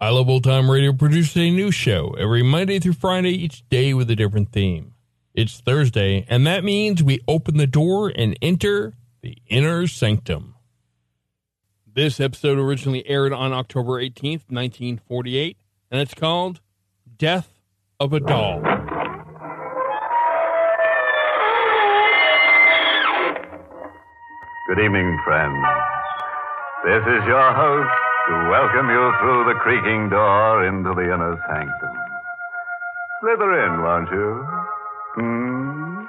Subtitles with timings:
[0.00, 3.92] I Love Old Time Radio produces a new show every Monday through Friday, each day
[3.94, 4.94] with a different theme.
[5.34, 10.54] It's Thursday, and that means we open the door and enter the inner sanctum.
[11.92, 15.56] This episode originally aired on October 18th, 1948,
[15.90, 16.60] and it's called
[17.16, 17.58] Death
[17.98, 18.60] of a Doll.
[24.68, 25.66] Good evening, friends.
[26.84, 31.94] This is your host to welcome you through the creaking door into the inner sanctum.
[33.20, 34.44] Slither in, won't you?
[35.16, 36.04] Hmm?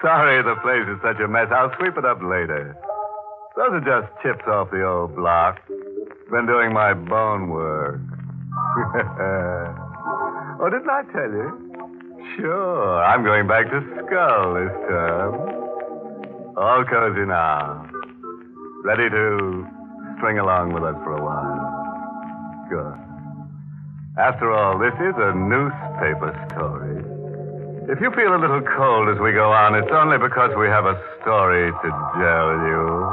[0.00, 1.48] Sorry the place is such a mess.
[1.52, 2.74] I'll sweep it up later.
[3.56, 5.60] Those are just chips off the old block.
[6.30, 8.00] Been doing my bone work.
[10.60, 11.52] oh, didn't I tell you?
[12.36, 15.34] Sure, I'm going back to Skull this term.
[16.56, 17.84] All cozy now.
[18.84, 19.66] Ready to
[20.16, 21.84] string along with us for a while.
[22.68, 22.94] Good.
[24.18, 27.04] After all, this is a newspaper story.
[27.92, 30.86] If you feel a little cold as we go on, it's only because we have
[30.86, 33.06] a story to tell you.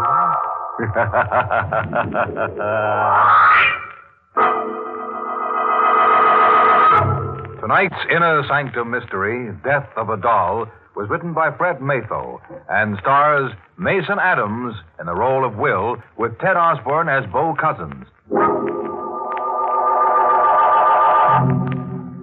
[7.62, 10.66] Tonight's Inner Sanctum Mystery, Death of a Doll,
[10.96, 12.40] was written by Fred Matho
[12.70, 18.06] and stars Mason Adams in the role of Will with Ted Osborne as Bo Cousins.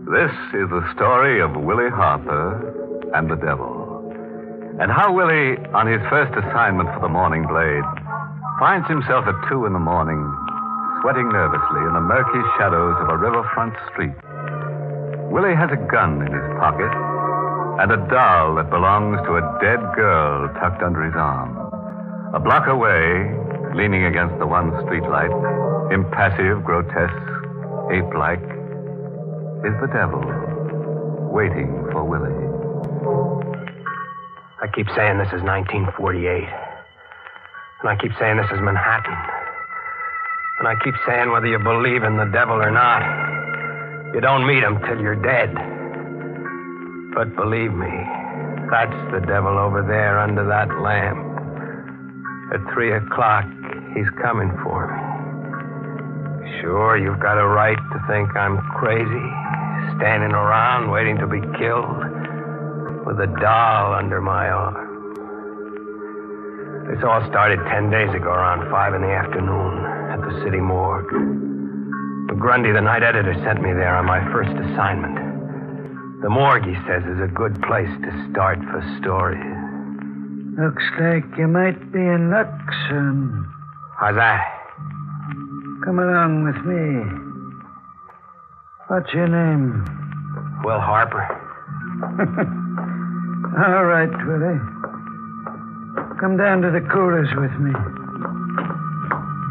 [0.07, 3.87] This is the story of Willie Harper and the devil.
[4.81, 7.85] And how Willie, on his first assignment for the Morning Blade,
[8.59, 10.19] finds himself at two in the morning,
[11.03, 14.15] sweating nervously in the murky shadows of a riverfront street.
[15.31, 16.91] Willie has a gun in his pocket
[17.81, 21.57] and a doll that belongs to a dead girl tucked under his arm.
[22.35, 23.33] A block away,
[23.75, 25.33] leaning against the one streetlight,
[25.89, 27.25] impassive, grotesque,
[27.89, 28.45] ape like,
[29.65, 30.21] is the devil,
[31.33, 32.37] waiting for Willie.
[34.61, 36.45] I keep saying this is 1948.
[37.81, 39.17] And I keep saying this is Manhattan.
[40.61, 43.01] And I keep saying whether you believe in the devil or not,
[44.13, 45.57] you don't meet him till you're dead.
[47.15, 47.91] But believe me,
[48.71, 51.19] that's the devil over there under that lamp.
[52.55, 53.45] At three o'clock,
[53.95, 55.11] he's coming for me.
[56.61, 59.29] Sure, you've got a right to think I'm crazy,
[59.99, 61.99] standing around waiting to be killed
[63.07, 64.89] with a doll under my arm.
[66.89, 71.11] This all started ten days ago around five in the afternoon at the city morgue.
[72.41, 75.20] Grundy, the night editor, sent me there on my first assignment.
[76.23, 79.41] The morgue, he says, is a good place to start for stories.
[80.61, 82.53] Looks like you might be in luck,
[82.89, 83.49] son.
[83.97, 84.45] How's that?
[85.83, 87.09] Come along with me.
[88.89, 89.81] What's your name?
[90.63, 91.25] Will Harper.
[93.65, 94.61] All right, Willie.
[96.21, 97.73] Come down to the coolers with me.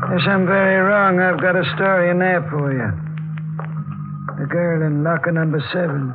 [0.05, 2.91] Unless I'm very wrong, I've got a story in there for you.
[4.37, 6.13] The girl in locker number seven.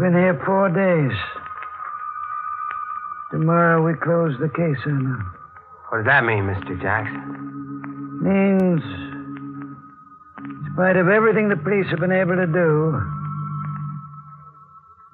[0.00, 1.12] Been here four days.
[3.30, 5.20] Tomorrow we close the case on her.
[5.90, 6.80] What does that mean, Mr.
[6.80, 7.20] Jackson?
[8.24, 8.82] Means,
[10.38, 12.98] in spite of everything the police have been able to do,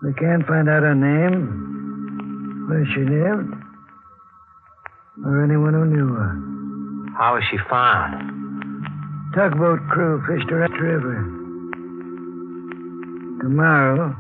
[0.05, 3.55] We can't find out her name, where she lived,
[5.27, 6.33] or anyone who knew her.
[7.19, 8.15] How was she found?
[9.35, 11.25] Tugboat crew fished her the river.
[13.43, 14.15] Tomorrow,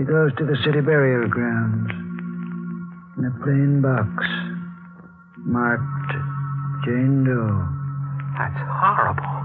[0.00, 1.90] she goes to the city burial grounds
[3.18, 4.08] in a plain box
[5.44, 6.12] marked
[6.86, 7.68] Jane Doe.
[8.38, 9.44] That's horrible.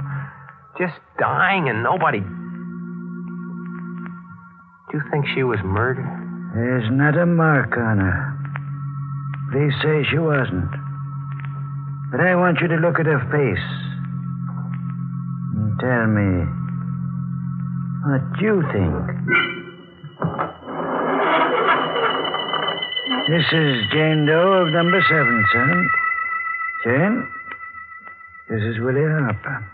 [0.80, 2.22] Just dying and nobody.
[4.92, 6.07] Do you think she was murdered?
[6.56, 8.31] There's not a mark on her.
[9.52, 10.72] Police say she wasn't.
[12.12, 13.68] But I want you to look at her face
[15.52, 16.48] and tell me
[18.07, 19.55] what you think.
[23.27, 25.89] This is Jane Doe of number seven, son.
[26.83, 27.27] Jane,
[28.48, 29.66] this is Willie Harper.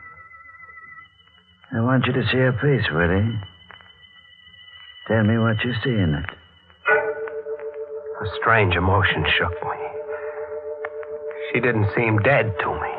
[1.73, 3.37] I want you to see her face, Willie.
[5.09, 6.29] Tell me what you see in it.
[8.21, 9.77] A strange emotion shook me.
[11.51, 12.93] She didn't seem dead to me.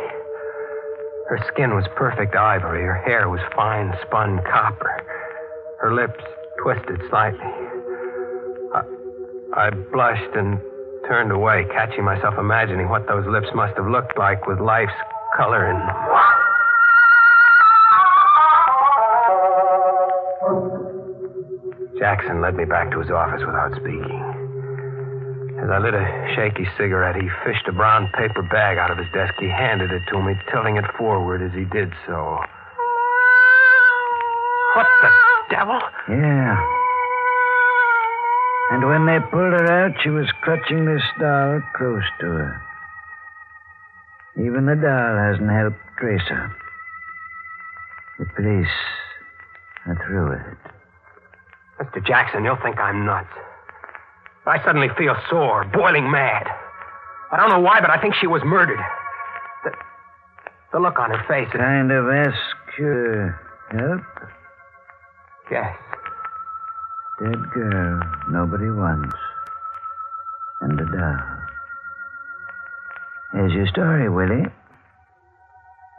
[1.31, 2.83] Her skin was perfect ivory.
[2.83, 5.01] Her hair was fine spun copper.
[5.81, 6.23] Her lips
[6.63, 7.82] twisted slightly.
[9.55, 10.59] I, blushed and
[11.07, 14.93] turned away, catching myself imagining what those lips must have looked like with life's
[15.37, 15.83] color them.
[21.99, 24.21] Jackson led me back to his office without speaking.
[25.63, 29.07] As I lit a shaky cigarette, he fished a brown paper bag out of his
[29.13, 29.35] desk.
[29.39, 32.41] He handed it to me, tilting it forward as he did so.
[34.75, 35.11] What the
[35.51, 35.81] devil?
[36.09, 36.82] Yeah.
[38.73, 42.63] And when they pulled her out, she was clutching this doll close to her.
[44.39, 46.51] Even the doll hasn't helped trace her.
[48.19, 48.75] The police
[49.87, 50.59] are through with it.
[51.85, 52.07] Mr.
[52.07, 53.29] Jackson, you'll think I'm nuts.
[54.47, 56.49] I suddenly feel sore, boiling mad.
[57.31, 58.81] I don't know why, but I think she was murdered.
[59.65, 59.73] The,
[60.73, 61.53] the look on her face.
[61.53, 63.39] Kind of ask your
[63.71, 64.03] help?
[65.51, 65.77] yes.
[67.21, 68.01] Dead girl
[68.31, 69.15] nobody wants.
[70.61, 71.43] And a doll.
[73.33, 74.47] Here's your story, Willie.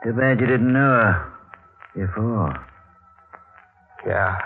[0.04, 1.34] Too bad you didn't know her
[1.96, 2.66] before.
[4.06, 4.38] Yeah.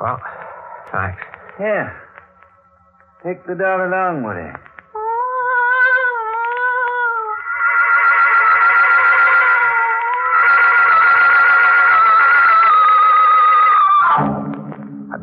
[0.00, 0.20] Well,
[0.90, 1.22] thanks.
[1.58, 1.94] Here.
[3.24, 4.36] Take the doll along with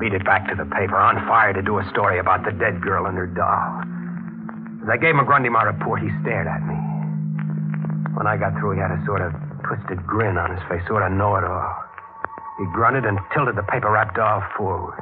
[0.07, 2.81] beat it back to the paper, on fire to do a story about the dead
[2.81, 3.83] girl and her doll.
[4.83, 6.75] As I gave McGrundy my report, he stared at me.
[8.15, 9.33] When I got through, he had a sort of
[9.67, 11.75] twisted grin on his face, sort of know it all.
[12.57, 14.95] He grunted and tilted the paper wrapped doll forward.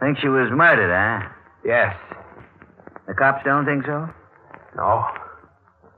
[0.00, 1.28] Think she was murdered, eh?
[1.62, 1.94] Yes.
[3.06, 4.08] The cops don't think so?
[4.76, 5.06] No.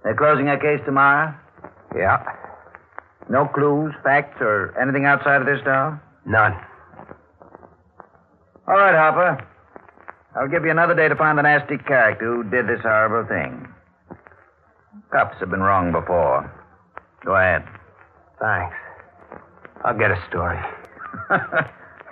[0.03, 1.33] They're closing that case tomorrow?
[1.95, 2.19] Yeah.
[3.29, 5.99] No clues, facts, or anything outside of this doll?
[6.27, 6.53] None.
[8.67, 9.47] All right, Hopper.
[10.37, 13.69] I'll give you another day to find the nasty character who did this horrible thing.
[15.13, 16.51] Cops have been wrong before.
[17.25, 17.65] Go ahead.
[18.41, 18.77] Thanks.
[19.85, 20.59] I'll get a story.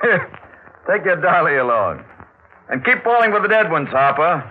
[0.02, 0.38] Here,
[0.86, 2.04] take your dolly along.
[2.68, 4.48] And keep falling for the dead ones, Hopper.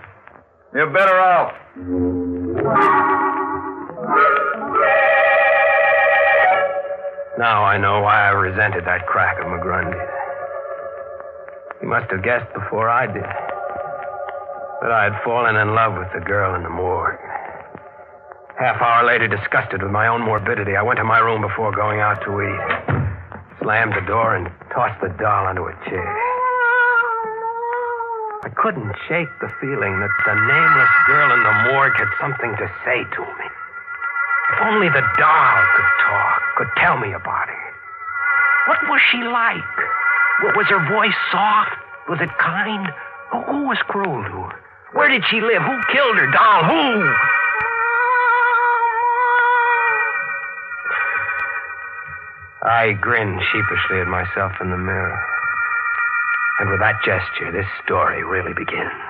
[0.74, 1.54] You're better off.
[7.38, 10.10] Now I know why I resented that crack of McGrundy's.
[11.80, 13.24] He must have guessed before I did
[14.82, 17.18] that I had fallen in love with the girl in the morgue.
[18.58, 22.00] Half hour later, disgusted with my own morbidity, I went to my room before going
[22.00, 22.62] out to eat.
[23.62, 26.12] Slammed the door and tossed the doll onto a chair.
[28.44, 32.66] I couldn't shake the feeling that the nameless girl in the morgue had something to
[32.84, 33.46] say to me.
[34.52, 37.64] If only the doll could talk, could tell me about her.
[38.70, 39.74] What was she like?
[40.54, 41.74] Was her voice soft?
[42.08, 42.86] Was it kind?
[43.50, 44.54] Who was cruel to her?
[44.92, 45.62] Where did she live?
[45.62, 46.30] Who killed her?
[46.30, 46.86] Doll, who?
[52.62, 55.18] I grinned sheepishly at myself in the mirror.
[56.60, 59.02] And with that gesture, this story really begins.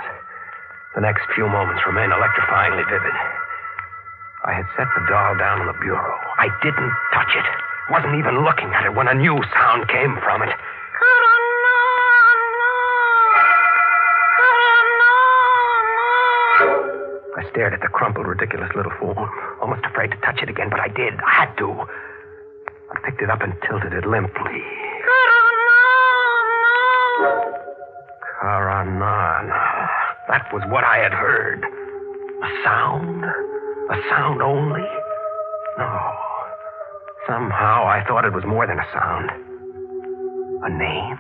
[0.95, 3.17] The next few moments remain electrifyingly vivid.
[4.45, 6.32] I had set the doll down on the bureau.
[6.43, 7.47] I didn't touch it.
[7.89, 10.51] Wasn't even looking at it when a new sound came from it.
[17.39, 19.31] I stared at the crumpled, ridiculous little form,
[19.61, 21.15] almost afraid to touch it again, but I did.
[21.23, 21.71] I had to.
[21.71, 24.63] I picked it up and tilted it limply.
[28.43, 29.63] Karanana.
[30.27, 31.63] That was what I had heard.
[31.63, 33.23] A sound?
[33.91, 34.83] A sound only?
[35.79, 36.32] No.
[37.27, 39.31] Somehow I thought it was more than a sound.
[40.65, 41.19] A name?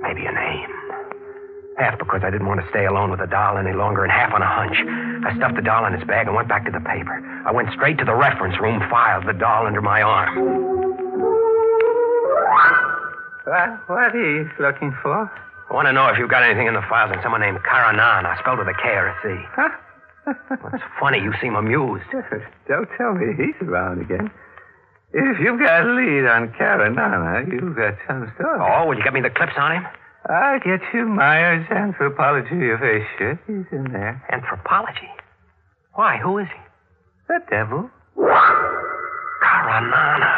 [0.00, 0.70] Maybe a name.
[1.78, 4.32] Half because I didn't want to stay alone with the doll any longer, and half
[4.32, 4.78] on a hunch.
[5.26, 7.18] I stuffed the doll in its bag and went back to the paper.
[7.46, 10.38] I went straight to the reference room, filed the doll under my arm.
[13.44, 15.26] What, what are you looking for?
[15.68, 18.26] I want to know if you've got anything in the files on someone named Karanana,
[18.26, 19.34] I spelled with a K or a C.
[19.56, 19.68] Huh?
[20.60, 22.04] What's funny, you seem amused.
[22.68, 24.30] Don't tell me he's around again.
[25.14, 28.58] If you've got a lead on Karanana, you've got some story.
[28.58, 29.86] Oh, will you get me the clips on him?
[30.28, 33.38] I'll get you Myers' anthropology of a shit.
[33.46, 34.18] He's in there.
[34.32, 35.06] Anthropology?
[35.94, 36.16] Why?
[36.18, 36.60] Who is he?
[37.28, 37.88] The devil.
[39.44, 40.34] Karanana.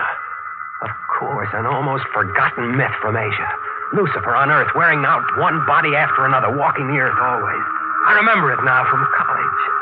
[0.82, 3.48] Of course, an almost forgotten myth from Asia.
[3.94, 7.64] Lucifer on Earth, wearing out one body after another, walking the earth always.
[8.06, 9.75] I remember it now from college.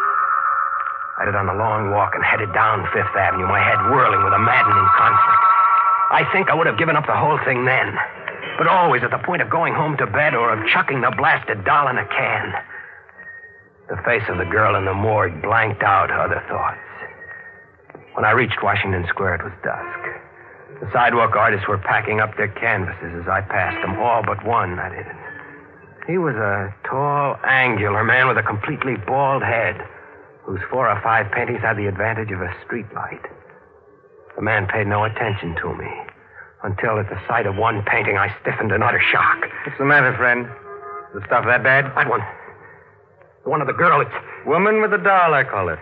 [1.18, 4.34] I did on a long walk and headed down Fifth Avenue, my head whirling with
[4.34, 5.42] a maddening conflict.
[6.10, 7.94] I think I would have given up the whole thing then,
[8.58, 11.64] but always at the point of going home to bed or of chucking the blasted
[11.64, 12.54] doll in a can.
[13.88, 16.82] The face of the girl in the morgue blanked out other thoughts.
[18.14, 20.00] When I reached Washington Square, it was dusk.
[20.82, 24.78] The sidewalk artists were packing up their canvases as I passed them, all but one,
[24.78, 25.06] I did.
[26.06, 29.80] He was a tall, angular man with a completely bald head,
[30.44, 33.24] whose four or five paintings had the advantage of a streetlight.
[34.36, 35.88] The man paid no attention to me
[36.62, 39.40] until, at the sight of one painting, I stiffened in utter shock.
[39.66, 40.46] What's the matter, friend?
[41.14, 41.84] Is The stuff that bad?
[41.96, 42.20] That one.
[43.44, 44.00] The one of the girl.
[44.00, 44.10] It's.
[44.46, 45.78] Woman with the doll, I call it.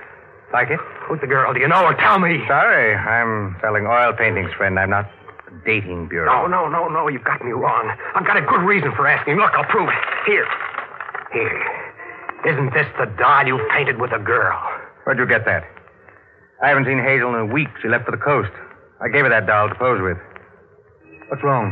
[0.52, 0.78] Like it?
[1.08, 1.54] Who's the girl?
[1.54, 1.94] Do you know her?
[1.94, 2.42] Tell me.
[2.46, 4.78] Sorry, I'm selling oil paintings, friend.
[4.78, 5.06] I'm not
[5.48, 6.46] a dating bureau.
[6.46, 7.08] No, no, no, no.
[7.08, 7.96] You've got me wrong.
[8.14, 9.36] I've got a good reason for asking.
[9.36, 9.94] Look, I'll prove it.
[10.26, 10.46] Here.
[11.32, 11.81] Here.
[12.46, 14.58] Isn't this the doll you painted with a girl?
[15.04, 15.64] Where'd you get that?
[16.62, 17.68] I haven't seen Hazel in a week.
[17.80, 18.50] She left for the coast.
[19.00, 20.18] I gave her that doll to pose with.
[21.28, 21.70] What's wrong?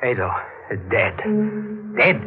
[0.00, 0.30] Hazel
[0.70, 1.16] is dead.
[1.96, 2.18] Dead?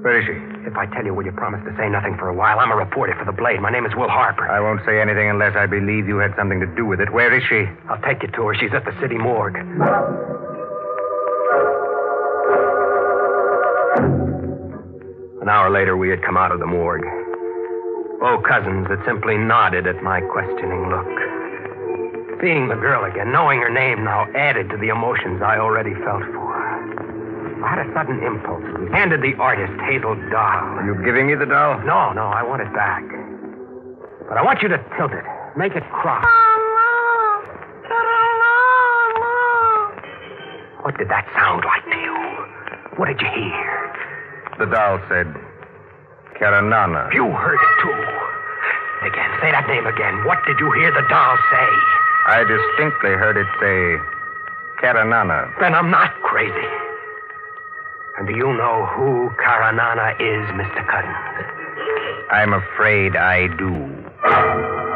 [0.00, 0.36] Where is she?
[0.66, 2.58] If I tell you, will you promise to say nothing for a while?
[2.58, 3.60] I'm a reporter for the Blade.
[3.60, 4.48] My name is Will Harper.
[4.48, 7.12] I won't say anything unless I believe you had something to do with it.
[7.12, 7.68] Where is she?
[7.88, 8.54] I'll take you to her.
[8.54, 9.56] She's at the city morgue.
[15.40, 17.04] An hour later, we had come out of the morgue.
[18.20, 21.08] Bo Cousins had simply nodded at my questioning look.
[22.42, 26.24] Seeing the girl again, knowing her name now, added to the emotions I already felt
[26.28, 27.64] for her.
[27.64, 28.64] I had a sudden impulse.
[28.80, 30.76] We handed the artist Hazel doll.
[30.76, 31.80] Are you giving me the doll?
[31.84, 33.04] No, no, I want it back.
[34.28, 35.24] But I want you to tilt it.
[35.56, 36.24] Make it cross.
[40.84, 42.16] What did that sound like to you?
[42.96, 43.89] What did you hear?
[44.60, 45.24] The doll said,
[46.36, 47.08] Karanana.
[47.14, 49.08] You heard it too.
[49.08, 50.22] Again, say that name again.
[50.26, 51.68] What did you hear the doll say?
[52.28, 53.96] I distinctly heard it say,
[54.84, 55.48] Karanana.
[55.60, 56.68] Then I'm not crazy.
[58.18, 60.86] And do you know who Karanana is, Mr.
[60.92, 61.48] Cousins?
[62.30, 64.89] I'm afraid I do.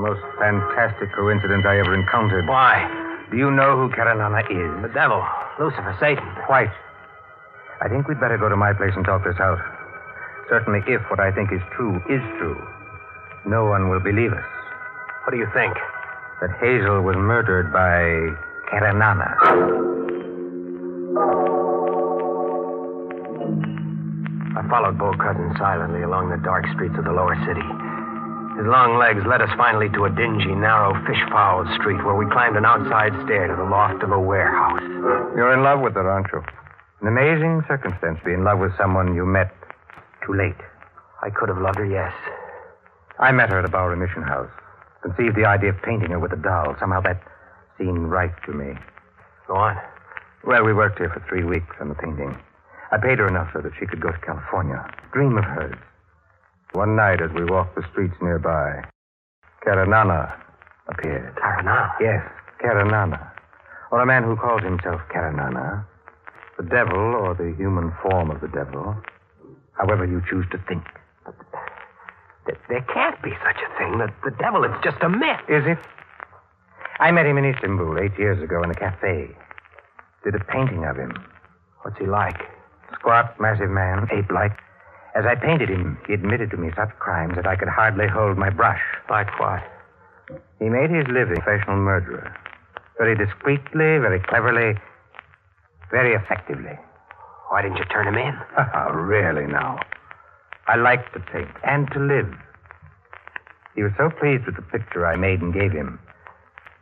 [0.00, 2.48] Most fantastic coincidence I ever encountered.
[2.48, 2.88] Why?
[3.30, 4.82] Do you know who Karanana is?
[4.82, 5.22] The devil.
[5.60, 6.24] Lucifer, Satan.
[6.46, 6.72] Quite.
[7.80, 9.60] I think we'd better go to my place and talk this out.
[10.48, 12.58] Certainly, if what I think is true is true,
[13.46, 14.44] no one will believe us.
[15.24, 15.76] What do you think?
[16.40, 18.34] That Hazel was murdered by
[18.72, 19.36] Karanana.
[24.56, 27.62] I followed Bo Cousins silently along the dark streets of the lower city.
[28.60, 32.60] His long legs led us finally to a dingy, narrow, fish-fouled street where we climbed
[32.60, 34.84] an outside stair to the loft of a warehouse.
[35.32, 36.44] You're in love with her, aren't you?
[37.00, 39.48] An amazing circumstance to be in love with someone you met
[40.26, 40.60] too late.
[41.24, 42.12] I could have loved her, yes.
[43.18, 44.52] I met her at a Bowery Mission House.
[45.00, 46.76] Conceived the idea of painting her with a doll.
[46.78, 47.16] Somehow that
[47.78, 48.76] seemed right to me.
[49.48, 49.80] Go on.
[50.44, 52.36] Well, we worked here for three weeks on the painting.
[52.92, 54.84] I paid her enough so that she could go to California.
[55.14, 55.78] Dream of hers.
[56.72, 58.84] One night, as we walked the streets nearby,
[59.66, 60.32] Karanana
[60.88, 61.34] appeared.
[61.36, 61.92] Karanana?
[62.00, 62.22] Yes,
[62.62, 63.30] Karanana.
[63.90, 65.84] Or a man who calls himself Karanana.
[66.58, 68.96] The devil, or the human form of the devil.
[69.72, 70.84] However you choose to think.
[72.46, 73.98] There, there can't be such a thing.
[73.98, 75.40] The, the devil, it's just a myth.
[75.48, 75.78] Is it?
[77.00, 79.30] I met him in Istanbul eight years ago in a cafe.
[80.22, 81.12] Did a painting of him.
[81.82, 82.38] What's he like?
[82.94, 84.52] Squat, massive man, ape like.
[85.14, 88.38] As I painted him, he admitted to me such crimes that I could hardly hold
[88.38, 88.80] my brush.
[89.08, 89.62] Like what?
[90.58, 92.34] He made his living professional murderer.
[92.98, 94.78] Very discreetly, very cleverly,
[95.90, 96.78] very effectively.
[97.48, 98.34] Why didn't you turn him in?
[98.56, 99.80] Ah, really, now.
[100.68, 102.32] I like to paint and to live.
[103.74, 105.98] He was so pleased with the picture I made and gave him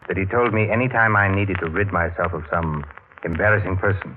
[0.09, 2.85] that he told me any time I needed to rid myself of some
[3.25, 4.17] embarrassing person,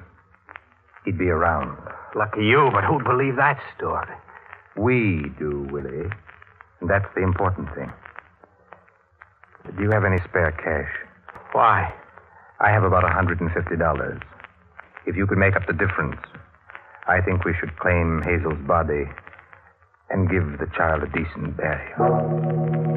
[1.06, 1.78] he'd be around.
[2.16, 4.14] Lucky you, but who'd believe that story?
[4.76, 6.10] We do, Willie.
[6.82, 7.92] And that's the important thing.
[9.78, 10.92] Do you have any spare cash?
[11.54, 11.94] Why?
[12.60, 14.22] I have about $150.
[15.06, 16.20] If you could make up the difference,
[17.08, 19.06] I think we should claim Hazel's body
[20.10, 22.92] and give the child a decent burial.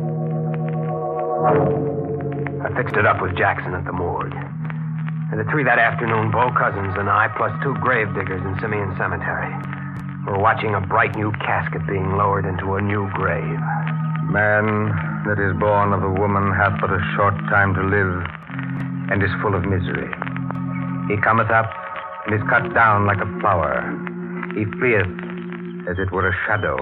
[2.64, 4.34] I fixed it up with Jackson at the morgue.
[5.32, 8.94] And at three that afternoon, Bo Cousins and I, plus two grave diggers in Simeon
[8.96, 9.52] Cemetery,
[10.26, 13.60] were watching a bright new casket being lowered into a new grave.
[14.28, 14.92] Man
[15.24, 18.12] that is born of a woman hath but a short time to live
[19.10, 20.08] and is full of misery.
[21.08, 21.72] He cometh up
[22.26, 23.80] and is cut down like a flower.
[24.56, 25.08] He fleeth
[25.88, 26.76] as it were a shadow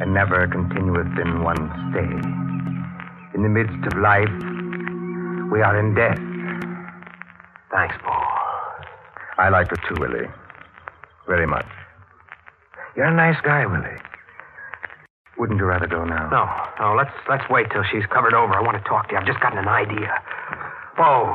[0.00, 1.60] and never continueth in one
[1.92, 2.08] stay.
[3.34, 4.32] In the midst of life,
[5.52, 6.23] we are in death.
[7.74, 8.22] Thanks, Paul.
[9.36, 10.30] I like it too, Willie.
[11.26, 11.66] Very much.
[12.94, 13.98] You're a nice guy, Willie.
[15.36, 16.30] Wouldn't you rather go now?
[16.30, 16.46] No,
[16.78, 16.94] no.
[16.94, 18.54] Let's let's wait till she's covered over.
[18.54, 19.18] I want to talk to you.
[19.18, 20.06] I've just gotten an idea.
[20.96, 21.34] Bo,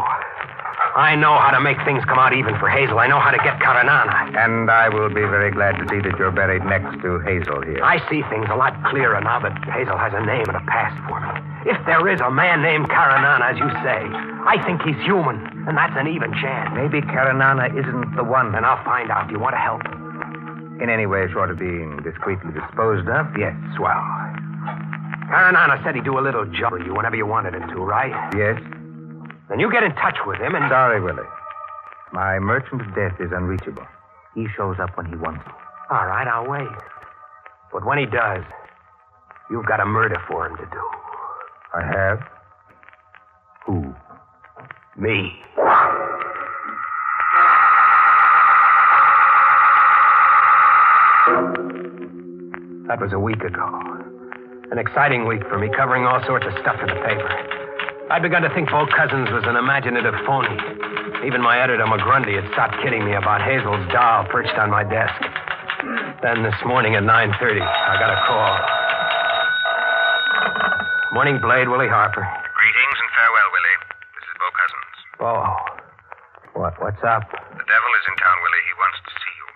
[0.95, 2.97] I know how to make things come out even for Hazel.
[2.97, 4.33] I know how to get Karanana.
[4.33, 7.83] And I will be very glad to see that you're buried next to Hazel here.
[7.83, 10.97] I see things a lot clearer now that Hazel has a name and a past
[11.05, 11.29] for me.
[11.69, 14.01] If there is a man named Karanana, as you say,
[14.49, 16.73] I think he's human, and that's an even chance.
[16.73, 18.51] Maybe Karanana isn't the one.
[18.51, 19.27] Then I'll find out.
[19.27, 19.85] Do you want to help?
[20.81, 23.53] In any way short of being discreetly disposed of, yes.
[23.75, 24.01] Swell.
[25.29, 28.15] Karanana said he'd do a little job for you whenever you wanted him to, right?
[28.33, 28.57] Yes.
[29.49, 30.65] Then you get in touch with him and.
[30.65, 31.27] Uh, Sorry, Willie.
[32.11, 33.85] My merchant of death is unreachable.
[34.35, 35.51] He shows up when he wants to.
[35.91, 36.67] All right, I'll wait.
[37.73, 38.43] But when he does,
[39.49, 40.81] you've got a murder for him to do.
[41.73, 42.19] I have?
[43.65, 43.93] Who?
[44.97, 45.33] Me.
[52.87, 53.65] That was a week ago.
[54.71, 57.58] An exciting week for me, covering all sorts of stuff in the paper.
[58.09, 60.57] I'd begun to think Bo Cousins was an imaginative phony.
[61.21, 65.13] Even my editor, McGrundy, had stopped kidding me about Hazel's doll perched on my desk.
[66.25, 68.53] Then this morning at 9.30, I got a call.
[71.13, 71.69] Morning, Blade.
[71.69, 72.25] Willie Harper.
[72.25, 73.77] Greetings and farewell, Willie.
[74.17, 74.95] This is Bo Cousins.
[75.21, 75.33] Bo.
[76.57, 77.29] What, what's up?
[77.29, 78.65] The devil is in town, Willie.
[78.65, 79.47] He wants to see you.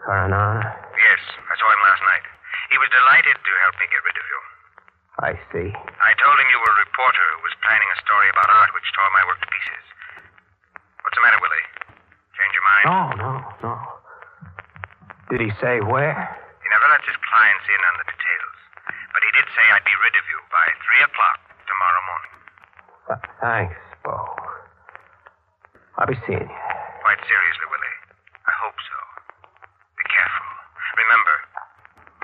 [0.00, 0.64] Karanana?
[0.96, 2.24] Yes, I saw him last night.
[2.72, 4.40] He was delighted to help me get rid of you.
[5.16, 5.68] I see.
[5.72, 7.28] I told him you were a reporter
[7.76, 9.84] planning a story about art which tore my work to pieces.
[11.04, 11.66] What's the matter, Willie?
[12.32, 12.84] Change your mind?
[12.88, 13.72] No, no, no.
[15.28, 16.16] Did he say where?
[16.64, 18.56] He never lets his clients in on the details.
[19.12, 22.34] But he did say I'd be rid of you by 3 o'clock tomorrow morning.
[23.12, 24.24] Th- thanks, Bo.
[26.00, 26.60] I'll be seeing you.
[27.04, 27.96] Quite seriously, Willie.
[28.48, 28.96] I hope so.
[30.00, 30.48] Be careful.
[30.96, 31.36] Remember,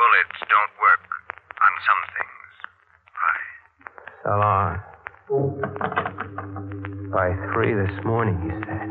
[0.01, 1.05] bullets don't work
[1.61, 2.49] on some things.
[3.21, 3.45] Bye.
[4.25, 4.81] So long.
[7.12, 8.91] By three this morning, he said.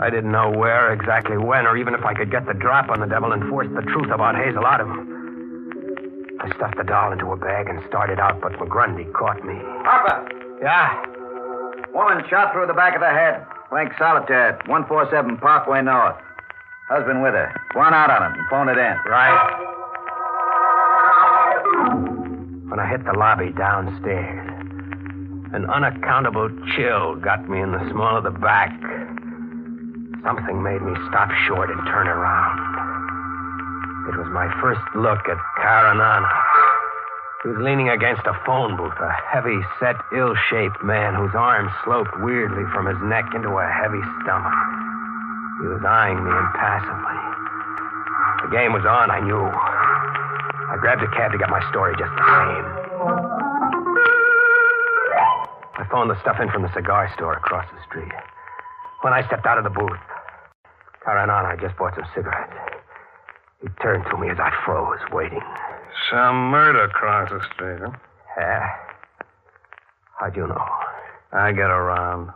[0.00, 3.00] I didn't know where, exactly when, or even if I could get the drop on
[3.00, 6.38] the devil and force the truth about Hazel out of him.
[6.40, 9.54] I stuffed the doll into a bag and started out, but McGrundy caught me.
[9.82, 10.28] Harper!
[10.62, 11.02] Yeah?
[11.92, 13.44] Woman shot through the back of the head.
[13.70, 14.52] Playing solitaire.
[14.66, 16.16] 147 Parkway North.
[16.88, 17.52] Husband with her.
[17.74, 18.96] Go on out on it and phone it in.
[19.04, 19.34] Right.
[22.70, 24.57] When I hit the lobby downstairs,
[25.52, 28.72] an unaccountable chill got me in the small of the back.
[30.22, 32.58] Something made me stop short and turn around.
[34.12, 36.28] It was my first look at Karanana.
[37.42, 41.72] He was leaning against a phone booth, a heavy set, ill shaped man whose arms
[41.84, 44.58] sloped weirdly from his neck into a heavy stomach.
[45.62, 47.18] He was eyeing me impassively.
[48.44, 49.48] The game was on, I knew.
[49.48, 53.37] I grabbed a cab to get my story just the same.
[55.78, 58.10] I phoned the stuff in from the cigar store across the street.
[59.02, 60.02] When I stepped out of the booth,
[61.06, 62.52] Karanana had just bought some cigarettes.
[63.62, 65.40] He turned to me as I froze, waiting.
[66.10, 67.92] Some murder across the street, huh?
[68.36, 68.66] Yeah.
[70.18, 70.66] How'd you know?
[71.32, 72.30] I get around.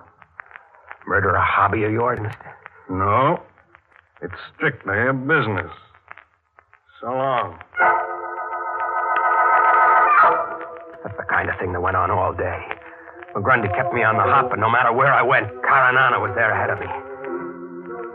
[1.08, 2.56] Murder a hobby of yours, mister?
[2.88, 3.42] No.
[4.22, 5.70] It's strictly a business.
[7.00, 7.58] So long.
[11.02, 12.60] That's the kind of thing that went on all day.
[13.34, 16.52] McGrundy kept me on the hop, and no matter where I went, Karanana was there
[16.52, 16.86] ahead of me.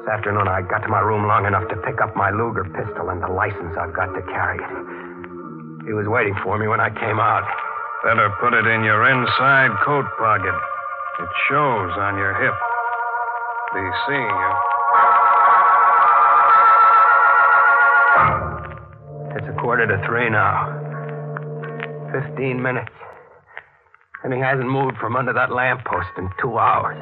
[0.06, 3.10] This afternoon, I got to my room long enough to pick up my Luger pistol
[3.10, 4.72] and the license I've got to carry it.
[5.90, 7.50] He was waiting for me when I came out.
[8.06, 10.54] Better put it in your inside coat pocket.
[10.54, 12.54] It shows on your hip.
[13.74, 14.54] Be seeing you.
[19.34, 20.70] It's a quarter to three now.
[22.14, 22.94] Fifteen minutes.
[24.24, 26.98] And he hasn't moved from under that lamppost in two hours.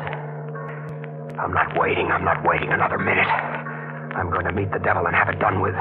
[1.40, 2.12] I'm not waiting.
[2.12, 3.28] I'm not waiting another minute.
[4.16, 5.76] I'm going to meet the devil and have it done with.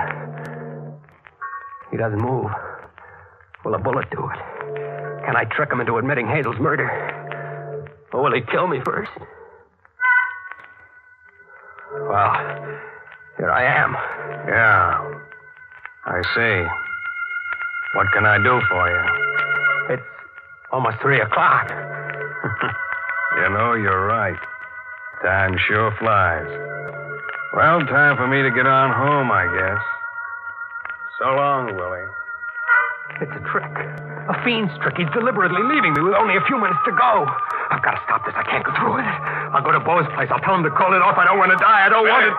[1.91, 2.51] He doesn't move.
[3.65, 4.39] Will a bullet do it?
[5.25, 6.89] Can I trick him into admitting Hazel's murder?
[8.13, 9.11] Or will he kill me first?
[11.93, 12.33] Well,
[13.39, 13.93] here I am.
[14.49, 15.21] Yeah.
[16.07, 16.69] I see.
[17.97, 19.34] What can I do for you?
[20.75, 21.71] Almost three o'clock.
[21.71, 24.35] you know, you're right.
[25.23, 26.51] Time sure flies.
[27.55, 29.79] Well, time for me to get on home, I guess.
[31.23, 32.11] So long, Willie.
[33.23, 33.71] It's a trick.
[34.27, 34.99] A fiend's trick.
[34.99, 37.23] He's deliberately leaving me with only a few minutes to go.
[37.71, 38.35] I've got to stop this.
[38.35, 39.19] I can't go through with it.
[39.55, 40.27] I'll go to Bo's place.
[40.35, 41.15] I'll tell him to call it off.
[41.15, 41.87] I don't want to die.
[41.87, 42.35] I don't want it.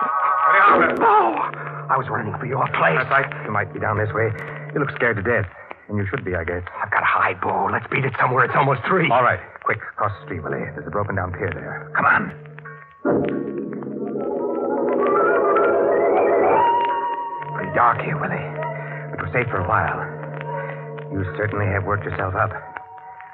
[1.00, 1.40] Bo!
[1.88, 3.00] I was running for your place.
[3.00, 3.32] That's right.
[3.48, 4.28] You might be down this way.
[4.76, 5.48] You look scared to death.
[5.88, 6.62] And you should be, I guess.
[6.82, 7.68] I've got to hide, Bo.
[7.70, 8.44] Let's beat it somewhere.
[8.44, 9.08] It's almost three.
[9.10, 9.38] All right.
[9.62, 10.66] Quick, cross the street, Willie.
[10.74, 11.90] There's a broken down pier there.
[11.94, 13.36] Come on.
[17.54, 18.46] Pretty dark here, Willie.
[19.14, 20.02] But we're safe for a while.
[21.12, 22.50] You certainly have worked yourself up.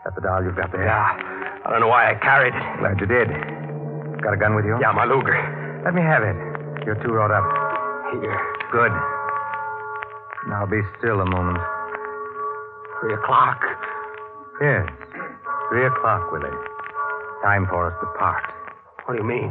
[0.05, 0.85] That the doll you've got there?
[0.85, 1.17] Yeah.
[1.65, 2.65] I don't know why I carried it.
[2.81, 3.29] Glad you did.
[4.21, 4.77] Got a gun with you?
[4.81, 5.35] Yeah, my Luger.
[5.85, 6.37] Let me have it.
[6.85, 7.47] You're too wrought up.
[8.13, 8.39] Here.
[8.71, 8.93] Good.
[10.49, 11.59] Now be still a moment.
[13.03, 13.59] Three o'clock.
[14.61, 14.87] Yes.
[15.69, 16.55] Three o'clock, Willie.
[17.43, 18.45] Time for us to part.
[19.05, 19.51] What do you mean?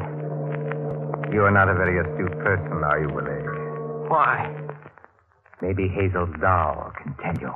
[1.34, 4.08] You are not a very astute person, are you, Willie?
[4.08, 4.48] Why?
[5.62, 7.52] Maybe Hazel's doll can tell you.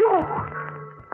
[0.00, 0.12] You?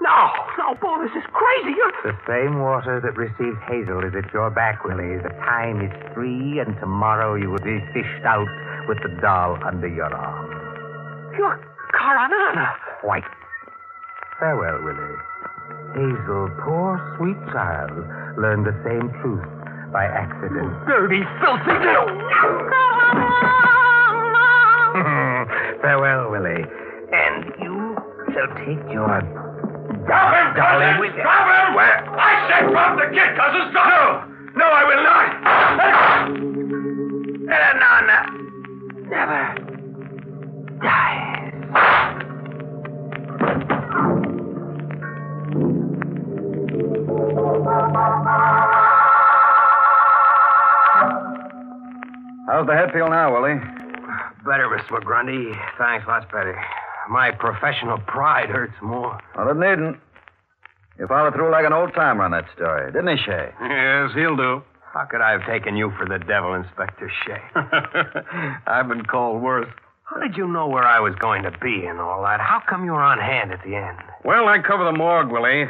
[0.00, 0.30] No,
[0.62, 1.74] no, Bo, this is crazy.
[1.74, 1.90] You're...
[2.04, 5.18] The same water that receives Hazel is at your back, Willie.
[5.18, 8.46] The time is three, and tomorrow you will be fished out
[8.88, 10.50] with the doll under your arm.
[11.36, 11.58] You're
[11.92, 12.74] Karanana.
[13.00, 13.24] Quite.
[14.38, 15.16] Farewell, Willie.
[15.94, 17.96] Hazel, poor sweet child,
[18.36, 19.44] learned the same truth
[19.92, 20.72] by accident.
[20.86, 22.06] Dirty, filthy little.
[25.80, 26.64] Farewell, Willie.
[27.12, 27.96] And you
[28.34, 31.22] shall take your him, darling with you.
[31.22, 31.74] Him!
[31.74, 32.04] Where?
[32.18, 33.70] I said drop the kid, cousin.
[33.70, 34.52] Stop him!
[34.56, 35.26] No, I will not.
[37.56, 38.00] Eleanor
[39.10, 39.54] never
[40.82, 42.56] dies.
[52.46, 53.58] How's the head feel now, Willie?
[54.44, 55.00] Better, Mr.
[55.00, 55.52] McGrundy.
[55.78, 56.56] Thanks, lots better.
[57.10, 59.18] My professional pride hurts more.
[59.36, 59.98] Well, it needn't.
[60.98, 63.50] You followed through like an old timer on that story, didn't he, Shea?
[63.60, 64.62] Yes, he'll do.
[64.96, 67.36] How could I have taken you for the devil, Inspector Shea?
[68.66, 69.68] I've been called worse.
[70.04, 72.40] How did you know where I was going to be and all that?
[72.40, 73.98] How come you were on hand at the end?
[74.24, 75.66] Well, I cover the morgue, Willie.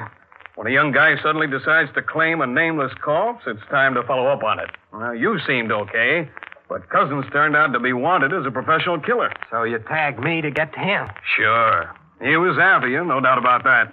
[0.55, 4.29] When a young guy suddenly decides to claim a nameless corpse, it's time to follow
[4.29, 4.71] up on it.
[4.93, 6.31] Well, you seemed okay,
[6.69, 9.33] but Cousins turned out to be wanted as a professional killer.
[9.51, 11.09] So you tagged me to get to him.
[11.35, 11.93] Sure.
[12.23, 13.93] He was after you, no doubt about that.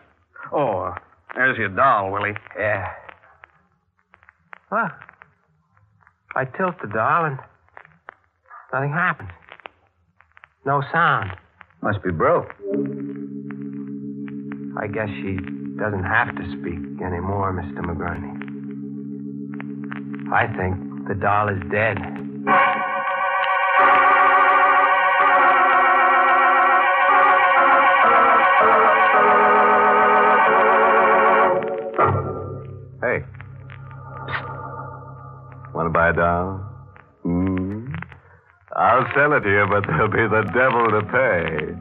[0.52, 0.94] Oh,
[1.34, 2.36] there's your doll, Willie.
[2.56, 2.92] Yeah.
[4.72, 4.92] Well,
[6.36, 7.38] I tilt the doll and
[8.74, 9.30] nothing happens.
[10.66, 11.32] No sound.
[11.82, 12.50] Must be broke.
[14.78, 15.38] I guess she
[15.78, 17.82] doesn't have to speak anymore, Mr.
[17.84, 18.34] McGurney.
[20.34, 21.98] I think the doll is dead.
[35.94, 36.58] Doll?
[37.24, 37.94] Hmm?
[38.76, 41.78] I'll sell it to you, but there'll be the devil to pay.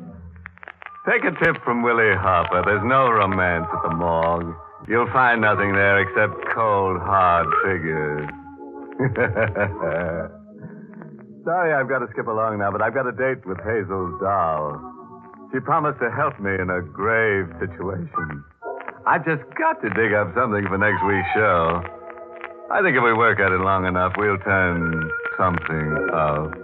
[1.11, 2.63] Take a tip from Willie Harper.
[2.65, 4.55] There's no romance at the morgue.
[4.87, 8.29] You'll find nothing there except cold, hard figures.
[11.45, 14.79] Sorry I've got to skip along now, but I've got a date with Hazel's doll.
[15.53, 18.45] She promised to help me in a grave situation.
[19.07, 21.83] I've just got to dig up something for next week's show.
[22.73, 26.55] I think if we work at it long enough, we'll turn something out.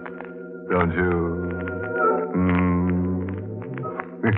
[0.71, 1.45] Don't you?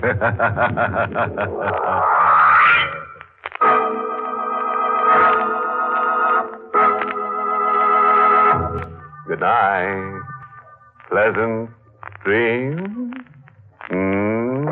[9.26, 10.20] Good night.
[11.08, 11.70] Pleasant
[12.22, 13.14] dreams.
[13.90, 14.66] Mm.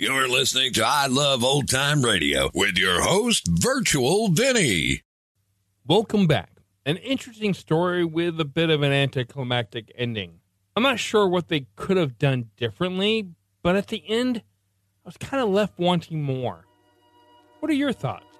[0.00, 5.02] You're listening to I Love Old Time Radio with your host, Virtual Vinny.
[5.88, 6.52] Welcome back.
[6.86, 10.38] An interesting story with a bit of an anticlimactic ending.
[10.76, 13.30] I'm not sure what they could have done differently,
[13.64, 14.36] but at the end,
[15.04, 16.64] I was kind of left wanting more.
[17.58, 18.38] What are your thoughts?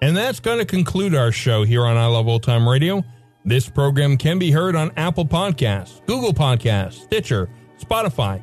[0.00, 3.04] And that's going to conclude our show here on I Love Old Time Radio.
[3.44, 8.42] This program can be heard on Apple Podcasts, Google Podcasts, Stitcher, Spotify,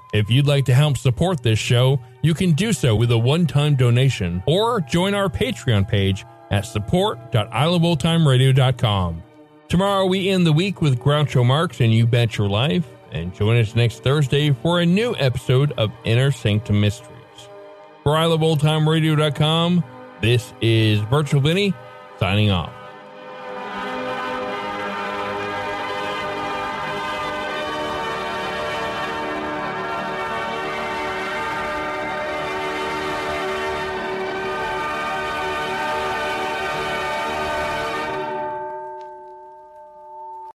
[0.13, 3.75] If you'd like to help support this show, you can do so with a one-time
[3.75, 9.23] donation or join our Patreon page at support.iloveoldtimeradio.com.
[9.69, 13.57] Tomorrow we end the week with Groucho Marx and You Bet Your Life, and join
[13.57, 17.07] us next Thursday for a new episode of Inner Sanctum Mysteries.
[18.03, 19.81] For iloveoldtimeradio.com,
[20.19, 21.73] this is Virtual Vinny
[22.19, 22.80] signing off.